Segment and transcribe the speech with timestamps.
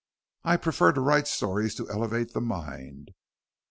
[0.43, 3.11] "I prefer to write stories to elevate the mind."